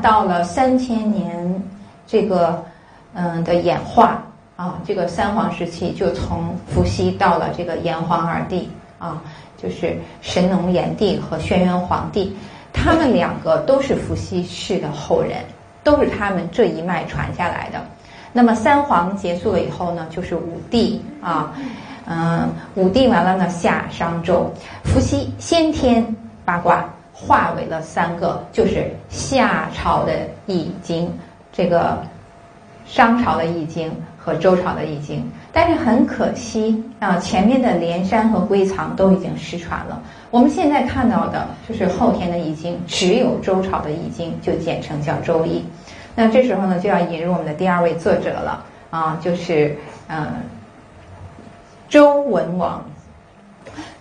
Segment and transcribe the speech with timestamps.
[0.00, 1.62] 到了三千年
[2.06, 2.64] 这个
[3.14, 4.22] 嗯的演化
[4.56, 8.68] 啊，这个三皇时期就从伏羲到了这个炎黄二帝
[8.98, 9.22] 啊，
[9.56, 12.36] 就是神农炎帝和轩辕黄帝，
[12.72, 15.38] 他们两个都是伏羲氏的后人，
[15.82, 17.80] 都是他们这一脉传下来的。
[18.32, 21.52] 那么三皇结束了以后呢，就是五帝啊，
[22.06, 24.52] 嗯，五帝完了呢，夏商周，
[24.84, 26.04] 伏羲先天
[26.44, 26.84] 八卦
[27.20, 30.12] 化为了三个，就是夏朝的
[30.46, 31.12] 易经，
[31.52, 31.98] 这个
[32.86, 35.30] 商朝的易经和周朝的易经。
[35.52, 40.00] 但是很可惜啊，前面的连山和归藏都已经失传了。
[40.30, 45.64] 我们现在看到的就是后天的易经，只有周朝的易经，就简称叫周易。
[46.14, 49.76] 那这时候呢，就要引入我们的第二位作者了啊，就是
[50.08, 50.28] 嗯，
[51.88, 52.82] 周文王。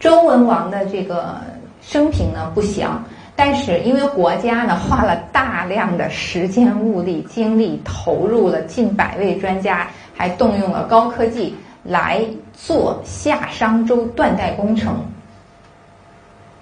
[0.00, 1.36] 周文王的这个
[1.80, 3.02] 生平呢不详，
[3.36, 15.04] 但是因为国家呢花了大量的时间、物力、精力，投入了近百位专家，还动用了高科技来做夏商周断代工程。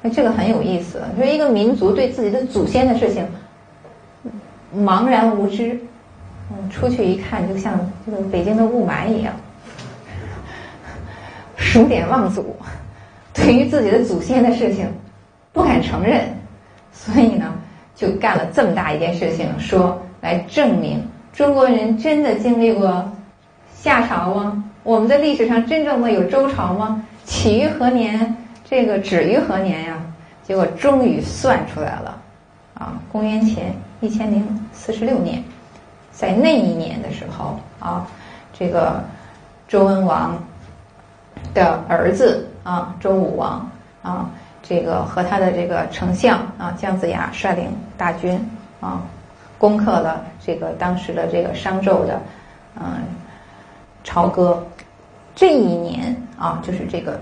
[0.01, 3.27] 那这个很有意思，说一个民族对自己的祖先的事情。
[4.75, 5.79] 茫然无知，
[6.51, 9.35] 嗯，出去一看，就像这个北京的雾霾一样，
[11.57, 12.57] 数典忘祖，
[13.35, 14.91] 对于自己的祖先的事情
[15.53, 16.23] 不敢承认，
[17.05, 17.53] 所以呢，
[17.97, 23.11] 就干了这么大一件事情，说来证明中国人真的经历过
[23.75, 24.65] 夏朝吗？
[24.85, 27.03] 我们的历史上真正的有周朝吗？
[27.25, 28.37] 起于何年？
[28.65, 29.99] 这个止于何年呀？
[30.45, 32.19] 结果终于算出来了，
[32.75, 33.75] 啊，公元前。
[34.01, 35.43] 一千零四十六年，
[36.11, 38.07] 在那一年的时候啊，
[38.53, 39.03] 这个
[39.69, 40.37] 周文王
[41.55, 43.71] 的儿子啊，周武王
[44.03, 44.31] 啊，
[44.73, 48.41] 这个和他的这个丞相啊姜子牙率领大军
[48.81, 49.03] 啊，
[49.59, 52.19] 攻克了这个当时的这个商纣的
[52.81, 52.85] 嗯
[54.03, 54.67] 朝歌。
[55.35, 57.21] 这一年啊，就是这个。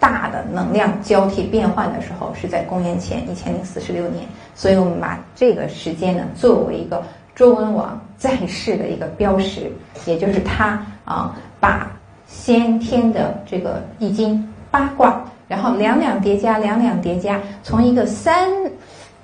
[0.00, 7.02] 大的能量交替变换的时候是在公元前一千零四十六年，所以我们把这个时间呢作为一个
[7.34, 9.70] 周文王在世的一个标识，
[10.06, 11.86] 也就是他啊把
[12.26, 18.48] 先天的这个易经八卦，然后两两叠加，两两叠加，从一个三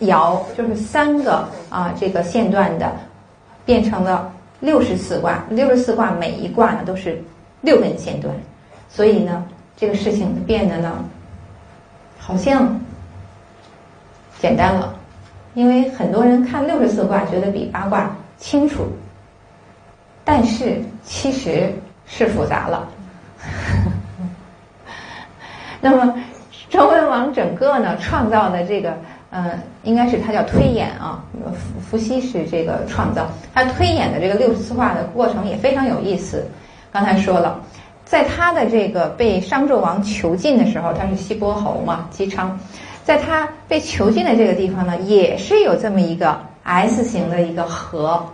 [0.00, 2.92] 爻就是三个啊这个线段的，
[3.64, 7.22] 变成了六十四卦，六十四卦每一卦呢都是
[7.60, 8.34] 六根线段，
[8.88, 9.44] 所以呢。
[9.78, 11.04] 这个事情变得呢，
[12.18, 12.80] 好像
[14.40, 14.96] 简单了，
[15.52, 18.86] 因为很多人看六十四卦觉得比八卦清楚，
[20.24, 21.70] 但是其实
[22.06, 22.88] 是复杂了。
[25.88, 26.12] 那么
[26.68, 28.92] 周文王整个呢创造的这个，
[29.30, 29.52] 呃，
[29.84, 31.22] 应该是他叫推演啊，
[31.80, 36.44] 伏伏羲是这个创造，他推演的这个六十四卦的过程也非常有意思。
[36.90, 37.60] 刚才说了。
[38.04, 42.56] 在他的这个被商纣王囚禁的时候，他是西伯侯嘛，姬昌，
[43.02, 48.24] 在他被囚禁的这个地方呢，也是有这么一个 S 型的一个河，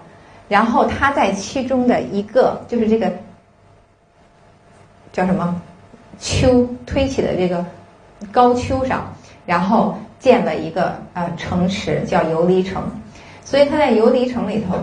[0.47, 3.11] 然后他在其中的一个就是这个
[5.11, 5.59] 叫什么
[6.23, 7.65] 丘推起的这个
[8.31, 9.13] 高丘上，
[9.45, 12.81] 然后建了一个呃城池叫游离城，
[13.45, 14.77] 所以他在游离城里头，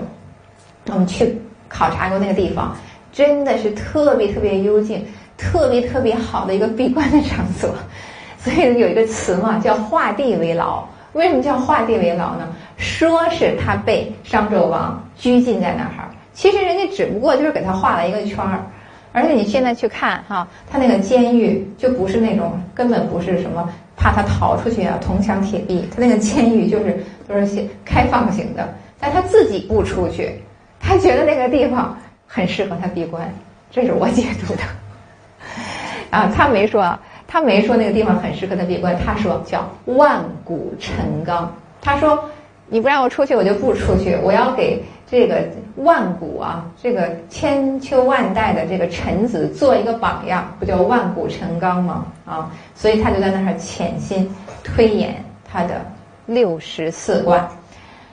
[0.94, 2.75] 我们去考察过那个地方。
[3.11, 5.03] 真的是特别特别幽静、
[5.38, 7.73] 特别特别好的一个闭关的场所，
[8.38, 10.85] 所以有一个词嘛，叫画地为牢。
[11.13, 12.47] 为什么叫画地为牢呢？
[12.77, 18.63] 说是他被商纣王拘禁在那儿，其实人家只不过就是给他画了一个圈儿。
[19.12, 25.88] 而且你现在去看哈，他那个监狱就不是那种根本不是什么怕他逃出去啊，铜墙铁壁。
[25.94, 28.68] 他那个监狱就是都是些开放型的，
[29.00, 30.42] 但他自己不出去，
[30.80, 31.98] 他觉得那个地方。
[32.31, 33.28] 很适合他闭关，
[33.72, 34.62] 这是我解读的。
[36.16, 36.95] 啊，他没说，
[37.28, 41.51] 他没说那个地方很适合他闭关，他说叫万古陈刚。
[41.81, 42.24] 他说，
[42.69, 44.16] 你不让我出去，我就不出去。
[44.24, 45.44] 我要给这个
[45.77, 52.06] 万古啊，这个千秋万代的这个臣子做一个榜样，不叫万古成刚吗？
[52.25, 54.30] 啊，所以他就在那儿潜心
[54.63, 55.83] 推演他的
[56.27, 57.50] 六十四卦。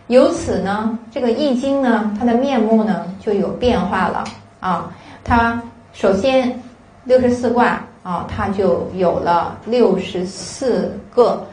[0.06, 4.24] 由此呢，这个易经呢，它的面目呢就有变化了
[4.60, 4.90] 啊。
[5.22, 5.60] 它
[5.92, 6.58] 首先
[7.04, 11.44] 六十四卦啊，它就有了六十四个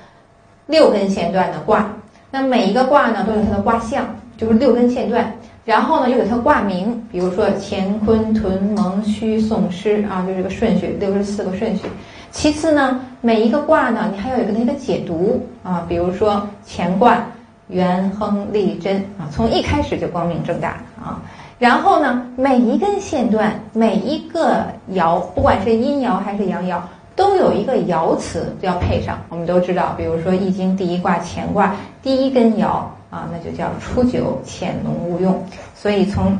[0.67, 1.91] 六根线段的卦。
[2.35, 4.03] 那每一个卦呢，都有它的卦象，
[4.35, 5.31] 就是六根线段。
[5.63, 11.83] 然后呢，又给它卦名，比如说乾坤屯蒙虚宋师啊，就这个顺序，六十四个顺序。
[12.31, 17.23] 其次呢，每一个卦呢，你还要有一个那个解读啊，比如说乾卦。
[17.69, 20.71] 元亨利贞啊，从一开始就光明正大
[21.01, 21.21] 啊。
[21.57, 26.77] 然后呢，每一根线段，每一个爻，不管是阴爻还是阳爻，
[27.15, 29.19] 都有一个爻辞要配上。
[29.29, 32.67] 我们都知道，比如说《易经》第一卦乾卦第一根爻
[33.09, 35.43] 啊，那就叫初九潜龙勿用。
[35.75, 36.37] 所以从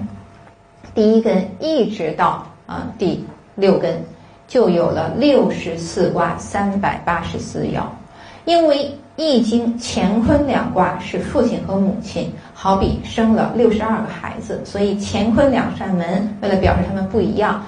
[0.94, 3.26] 第一根一直到啊第
[3.56, 4.04] 六根，
[4.48, 7.82] 就有了六十四卦三百八十四爻，
[8.46, 8.92] 因为。
[9.16, 17.64] 易经乾坤两卦是父亲和母亲，好比生了六十二个孩子，所以乾坤两扇门，为了表示他们不一样，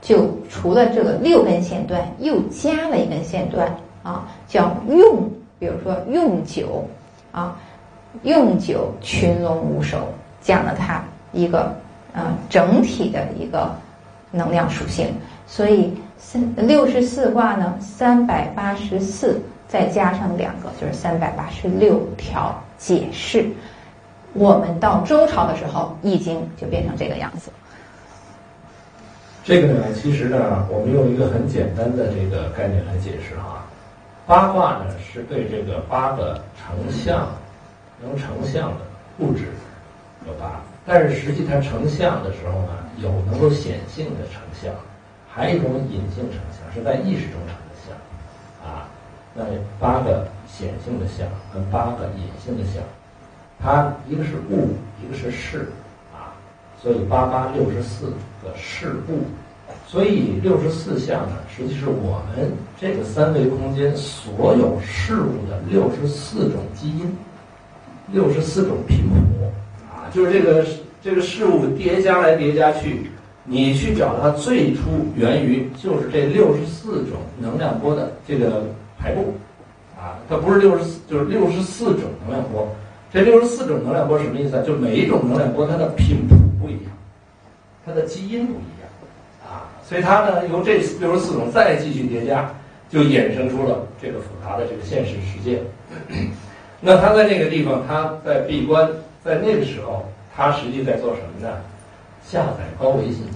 [0.00, 6.84] 就除了这个六根线段，又加了一根线段啊，叫用，比如说用九，
[7.32, 7.56] 啊，
[8.22, 10.08] 用九群龙无首，
[10.40, 11.02] 讲了它
[11.32, 11.74] 一个
[12.12, 13.74] 啊整体的一个
[14.30, 15.14] 能量属性，
[15.46, 19.40] 所以三六十四卦呢，三百八十四。
[19.70, 23.48] 再加上两个，就是三百八十六条解释。
[24.32, 27.52] 我们到周朝的时候，《易经》就变成这个样子。
[29.50, 33.66] 这个呢，其实呢，我们用一个很简单的这个概念来解释哈。
[34.24, 37.26] 八卦呢，是对这个八个成像、
[38.00, 38.76] 能成像的
[39.18, 39.46] 物质
[40.24, 44.72] 有八，但是实际它成像的时候呢，有能够显性的成像，
[45.28, 48.86] 还有一种隐性成像，是在意识中成的像啊。
[49.34, 49.42] 那
[49.80, 52.80] 八个显性的像跟八个隐性的像，
[53.60, 55.72] 它一个是物，一个是事，
[56.14, 56.38] 啊，
[56.80, 58.12] 所以八八六十四
[58.44, 59.24] 个事物，
[59.90, 67.12] 所以六十四项呢，实际是我们这个三维空间所有事物的六十四种基因，
[68.12, 69.16] 六十四种频谱，
[69.90, 70.64] 啊，就是这个
[71.02, 73.10] 这个事物叠加来叠加去，
[73.44, 74.82] 你去找它最初
[75.16, 78.62] 源于就是这六十四种能量波的这个。
[79.02, 79.32] 排布，
[79.98, 82.68] 啊，它不是六十四，就是六十四种能量波。
[83.10, 84.62] 这六十四种能量波什么意思啊？
[84.62, 86.92] 就每一种能量波它的频谱不一样，
[87.86, 88.62] 它的基因不一样，
[89.50, 92.48] 啊，所以它呢由这六十四种再继续叠加，
[92.88, 95.60] 就衍生出了这个复杂的这个现实世界。
[96.80, 98.88] 那他在那个地方，他在闭关，
[99.24, 101.56] 在那个时候，他实际在做什么呢？
[102.24, 103.32] 下载高维信息。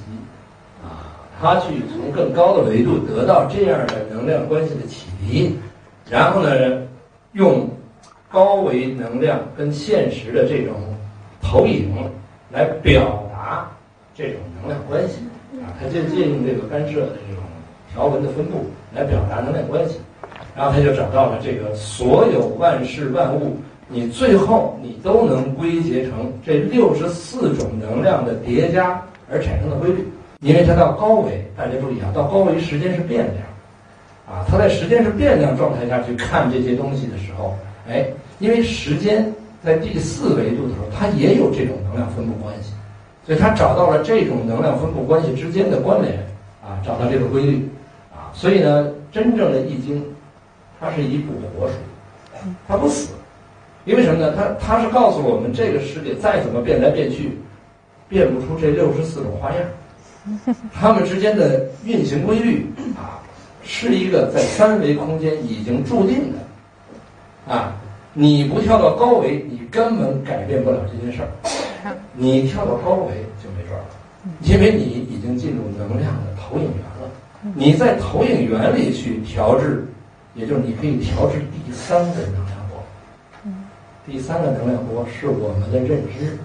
[0.84, 1.10] 啊
[1.42, 5.58] 他去从更高的维度得到这样的能量关系的启迪，
[6.08, 6.48] 然后呢，
[7.32, 7.68] 用
[8.30, 10.74] 高维能量跟现实的这种
[11.42, 11.92] 投影
[12.52, 13.68] 来表达
[14.14, 15.16] 这种能量关系
[15.62, 17.42] 啊，他就借用这个干涉的这种
[17.92, 19.98] 条纹的分布来表达能量关系，
[20.56, 23.56] 然后他就找到了这个所有万事万物，
[23.88, 30.06] 你最后你都能归结成这六十四种能量的叠加而产生的规律。
[30.40, 33.46] 因为它到高维，大家注意啊，到高维时间是变量，
[34.28, 37.56] 啊，它在时间是变量状态下去看这些东西的时候，
[37.88, 38.04] 哎，
[38.40, 39.32] 因为时间
[39.64, 42.74] 在第四维度的时候，它也有这种能量分布关系，
[43.26, 46.14] 所以他找到了这种能量分布关系之间的关联，
[46.62, 47.68] 啊，找到这个规律，
[48.12, 50.04] 啊，所以呢，真正的易经，
[50.78, 51.74] 它是一部活书，
[52.68, 53.14] 它不死，
[53.86, 54.34] 因为什么呢？
[54.36, 57.38] 它它是告诉我们这个世界再怎么变来变去，
[58.08, 60.54] 变不出这六十四种花样。
[60.72, 62.66] 它们之间的运行规律
[62.96, 63.20] 啊，
[63.62, 67.74] 是一个在三维空间已经注定的啊。
[68.12, 71.28] 你不跳到高维，你根本改变不了这件事儿。
[72.14, 73.86] 你跳到高维就没准儿了，
[74.42, 77.10] 因为你已经进入能量的投影源了。
[77.54, 79.86] 你在投影源里去调制，
[80.34, 82.82] 也就是你可以调制第三个能量波。
[84.06, 86.38] 第三个能量波是我们的认知，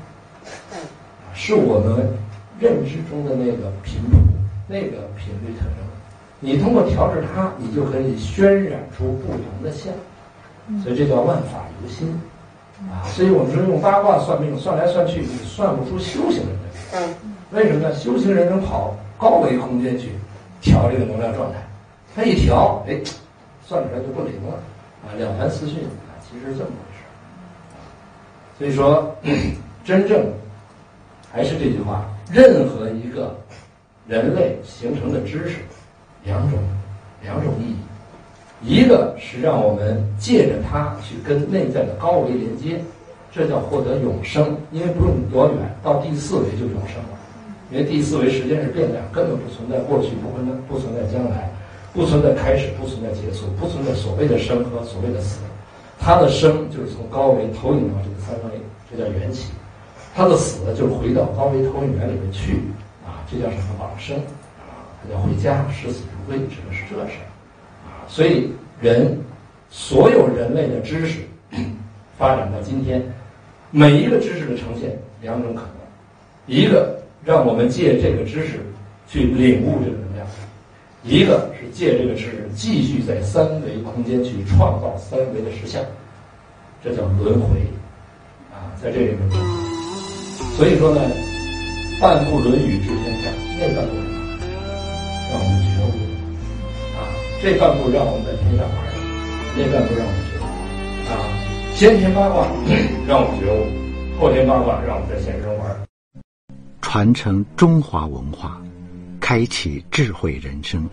[1.33, 2.07] 是我们。
[2.61, 4.17] 认知中的那个频谱，
[4.67, 5.77] 那个频率特征，
[6.41, 9.93] 你通过调制它，你就可以渲染出不同的像，
[10.83, 12.09] 所以这叫万法由心。
[12.09, 12.19] 啊。
[13.05, 17.15] 所以我们说用八卦算命，算来算去，你算不出修行人的嗯。
[17.51, 17.93] 为什么呢？
[17.95, 20.11] 修行人能跑高维空间去
[20.61, 21.57] 调这个能量状态，
[22.15, 22.99] 他一调，哎，
[23.65, 24.53] 算出来就不灵了
[25.03, 25.11] 啊。
[25.17, 27.03] 两凡四训啊，其实是这么回事。
[28.57, 29.15] 所以说，
[29.83, 30.25] 真正
[31.31, 32.05] 还是这句话。
[32.31, 33.35] 任何一个
[34.07, 35.57] 人类形成的知识，
[36.23, 36.59] 两种
[37.23, 37.75] 两种意义，
[38.61, 42.81] 一个是让我们借着它去跟内在的高维连接，
[43.31, 47.17] 这叫获得永生，因为不用多远，到第四维就永生了，
[47.71, 51.49] 因为第四维时间是变量，根本不存在过去，不存在不存在将来，
[51.93, 55.39] 不存在开始，不存在结束，不存在所谓的生和所谓的死，
[55.97, 58.59] 它的生就是从高维投影到这个三维，
[58.91, 59.51] 这叫缘起。
[60.15, 62.59] 他的死就是回到高维投影源里面去，
[63.05, 64.17] 啊，这叫什么往生？
[64.17, 67.29] 啊，他叫回家，视死如归，指的是这事儿，
[68.09, 68.49] 所以
[68.81, 69.17] 人
[69.69, 71.19] 所有人类的知识，
[72.17, 73.01] 发展到今天，
[73.71, 75.67] 每一个知识的呈现两种可能，
[76.47, 78.59] 一个让我们借这个知识
[79.07, 80.27] 去领悟这个能量，
[81.03, 85.81] 一个是借这个知识继续在三维空间去创造三维的实相，
[86.83, 87.59] 这叫轮回
[88.51, 89.31] 啊，在这里面，
[90.57, 91.01] 所以说呢，
[92.01, 93.95] 半部《论语》知天下，那半部
[97.41, 98.75] 这半部让我们在天下玩，
[99.55, 100.43] 那半部让我们觉悟
[101.07, 101.23] 啊，
[101.73, 102.45] 先天八卦
[103.07, 105.65] 让我们觉悟，后天八卦让我们在现实中玩。
[106.81, 108.61] 传承中华文化，
[109.21, 110.85] 开启智慧人生。